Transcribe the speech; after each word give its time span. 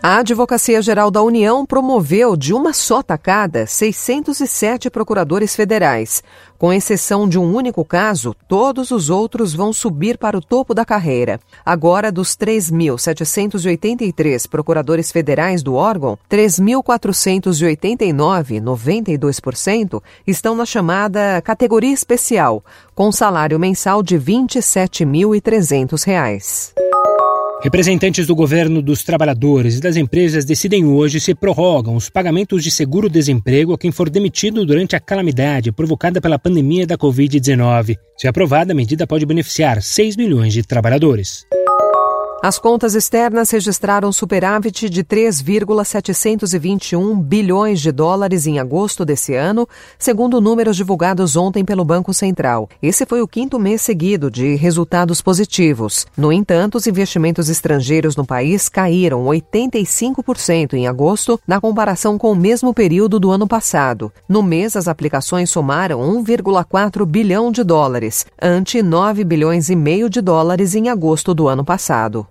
A 0.00 0.18
Advocacia 0.18 0.80
Geral 0.80 1.10
da 1.10 1.20
União 1.22 1.66
promoveu 1.66 2.36
de 2.36 2.54
uma 2.54 2.72
só 2.72 3.02
tacada 3.02 3.66
607 3.66 4.88
procuradores 4.90 5.56
federais. 5.56 6.22
Com 6.56 6.72
exceção 6.72 7.28
de 7.28 7.36
um 7.36 7.52
único 7.52 7.84
caso, 7.84 8.32
todos 8.46 8.92
os 8.92 9.10
outros 9.10 9.52
vão 9.52 9.72
subir 9.72 10.16
para 10.16 10.38
o 10.38 10.40
topo 10.40 10.72
da 10.72 10.84
carreira. 10.84 11.40
Agora, 11.66 12.12
dos 12.12 12.36
3.783 12.36 14.48
procuradores 14.48 15.10
federais 15.10 15.64
do 15.64 15.74
órgão, 15.74 16.16
3.489, 16.30 18.62
92%, 18.62 20.00
estão 20.24 20.54
na 20.54 20.64
chamada 20.64 21.42
categoria 21.42 21.92
especial, 21.92 22.62
com 22.94 23.10
salário 23.10 23.58
mensal 23.58 24.00
de 24.00 24.16
R$ 24.16 24.24
27.300. 24.24 26.87
Representantes 27.60 28.24
do 28.24 28.36
governo, 28.36 28.80
dos 28.80 29.02
trabalhadores 29.02 29.78
e 29.78 29.80
das 29.80 29.96
empresas 29.96 30.44
decidem 30.44 30.84
hoje 30.84 31.18
se 31.18 31.34
prorrogam 31.34 31.96
os 31.96 32.08
pagamentos 32.08 32.62
de 32.62 32.70
seguro-desemprego 32.70 33.72
a 33.72 33.78
quem 33.78 33.90
for 33.90 34.08
demitido 34.08 34.64
durante 34.64 34.94
a 34.94 35.00
calamidade 35.00 35.72
provocada 35.72 36.20
pela 36.20 36.38
pandemia 36.38 36.86
da 36.86 36.96
Covid-19. 36.96 37.96
Se 38.16 38.28
aprovada, 38.28 38.72
a 38.72 38.76
medida 38.76 39.08
pode 39.08 39.26
beneficiar 39.26 39.82
6 39.82 40.16
milhões 40.16 40.52
de 40.52 40.62
trabalhadores. 40.62 41.44
As 42.40 42.56
contas 42.56 42.94
externas 42.94 43.50
registraram 43.50 44.12
superávit 44.12 44.88
de 44.88 45.02
3,721 45.02 47.20
bilhões 47.20 47.80
de 47.80 47.90
dólares 47.90 48.46
em 48.46 48.60
agosto 48.60 49.04
desse 49.04 49.34
ano, 49.34 49.68
segundo 49.98 50.40
números 50.40 50.76
divulgados 50.76 51.34
ontem 51.34 51.64
pelo 51.64 51.84
Banco 51.84 52.14
Central. 52.14 52.68
Esse 52.80 53.04
foi 53.04 53.20
o 53.20 53.26
quinto 53.26 53.58
mês 53.58 53.82
seguido 53.82 54.30
de 54.30 54.54
resultados 54.54 55.20
positivos. 55.20 56.06
No 56.16 56.32
entanto, 56.32 56.76
os 56.76 56.86
investimentos 56.86 57.48
estrangeiros 57.48 58.14
no 58.14 58.24
país 58.24 58.68
caíram 58.68 59.24
85% 59.24 60.74
em 60.74 60.86
agosto, 60.86 61.40
na 61.44 61.60
comparação 61.60 62.16
com 62.16 62.30
o 62.30 62.36
mesmo 62.36 62.72
período 62.72 63.18
do 63.18 63.32
ano 63.32 63.48
passado. 63.48 64.12
No 64.28 64.44
mês, 64.44 64.76
as 64.76 64.86
aplicações 64.86 65.50
somaram 65.50 65.98
1,4 66.22 67.04
bilhão 67.04 67.50
de 67.50 67.64
dólares, 67.64 68.24
ante 68.40 68.80
9 68.80 69.24
bilhões 69.24 69.70
e 69.70 69.74
meio 69.74 70.08
de 70.08 70.20
dólares 70.20 70.76
em 70.76 70.88
agosto 70.88 71.34
do 71.34 71.48
ano 71.48 71.64
passado. 71.64 72.28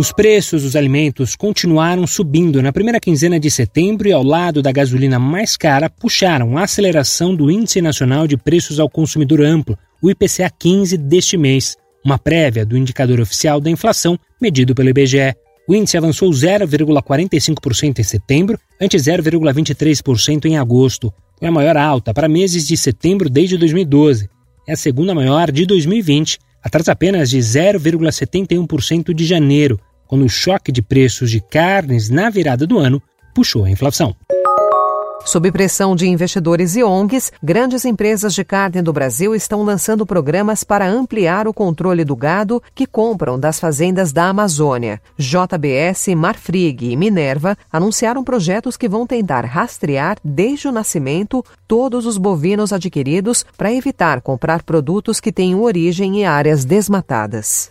Os 0.00 0.12
preços 0.12 0.62
dos 0.62 0.76
alimentos 0.76 1.36
continuaram 1.36 2.06
subindo 2.06 2.62
na 2.62 2.72
primeira 2.72 2.98
quinzena 2.98 3.38
de 3.38 3.50
setembro 3.50 4.08
e, 4.08 4.12
ao 4.12 4.22
lado 4.22 4.62
da 4.62 4.72
gasolina 4.72 5.18
mais 5.18 5.58
cara, 5.58 5.90
puxaram 5.90 6.56
a 6.56 6.62
aceleração 6.62 7.36
do 7.36 7.50
Índice 7.50 7.82
Nacional 7.82 8.26
de 8.26 8.34
Preços 8.38 8.80
ao 8.80 8.88
Consumidor 8.88 9.42
Amplo, 9.42 9.76
o 10.00 10.10
IPCA 10.10 10.50
15 10.58 10.96
deste 10.96 11.36
mês, 11.36 11.76
uma 12.02 12.18
prévia 12.18 12.64
do 12.64 12.78
indicador 12.78 13.20
oficial 13.20 13.60
da 13.60 13.68
inflação 13.68 14.18
medido 14.40 14.74
pelo 14.74 14.88
IBGE. 14.88 15.34
O 15.68 15.74
índice 15.74 15.98
avançou 15.98 16.30
0,45% 16.30 17.98
em 17.98 18.02
setembro, 18.02 18.58
ante 18.80 18.96
0,23% 18.96 20.46
em 20.46 20.56
agosto. 20.56 21.12
Foi 21.38 21.46
a 21.46 21.52
maior 21.52 21.76
alta 21.76 22.14
para 22.14 22.26
meses 22.26 22.66
de 22.66 22.74
setembro 22.74 23.28
desde 23.28 23.58
2012. 23.58 24.30
É 24.66 24.72
a 24.72 24.76
segunda 24.76 25.14
maior 25.14 25.52
de 25.52 25.66
2020, 25.66 26.38
atrás 26.64 26.88
apenas 26.88 27.28
de 27.28 27.36
0,71% 27.36 29.12
de 29.12 29.26
janeiro, 29.26 29.78
quando 30.10 30.24
o 30.24 30.28
choque 30.28 30.72
de 30.72 30.82
preços 30.82 31.30
de 31.30 31.40
carnes 31.40 32.10
na 32.10 32.28
virada 32.28 32.66
do 32.66 32.80
ano 32.80 33.00
puxou 33.32 33.64
a 33.64 33.70
inflação. 33.70 34.12
Sob 35.24 35.52
pressão 35.52 35.94
de 35.94 36.08
investidores 36.08 36.74
e 36.74 36.82
ONGs, 36.82 37.30
grandes 37.40 37.84
empresas 37.84 38.34
de 38.34 38.42
carne 38.42 38.82
do 38.82 38.92
Brasil 38.92 39.36
estão 39.36 39.62
lançando 39.62 40.04
programas 40.04 40.64
para 40.64 40.88
ampliar 40.88 41.46
o 41.46 41.54
controle 41.54 42.04
do 42.04 42.16
gado 42.16 42.60
que 42.74 42.86
compram 42.88 43.38
das 43.38 43.60
fazendas 43.60 44.12
da 44.12 44.24
Amazônia. 44.24 45.00
JBS, 45.16 46.08
Marfrig 46.16 46.90
e 46.90 46.96
Minerva 46.96 47.56
anunciaram 47.72 48.24
projetos 48.24 48.76
que 48.76 48.88
vão 48.88 49.06
tentar 49.06 49.44
rastrear 49.44 50.16
desde 50.24 50.66
o 50.66 50.72
nascimento 50.72 51.44
todos 51.68 52.04
os 52.04 52.18
bovinos 52.18 52.72
adquiridos 52.72 53.44
para 53.56 53.72
evitar 53.72 54.20
comprar 54.20 54.64
produtos 54.64 55.20
que 55.20 55.30
tenham 55.30 55.62
origem 55.62 56.22
em 56.22 56.26
áreas 56.26 56.64
desmatadas. 56.64 57.70